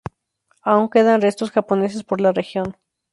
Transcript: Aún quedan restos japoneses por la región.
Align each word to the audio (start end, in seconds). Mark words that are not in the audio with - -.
Aún 0.63 0.89
quedan 0.89 1.21
restos 1.21 1.51
japoneses 1.51 2.03
por 2.03 2.21
la 2.21 2.31
región. 2.31 2.75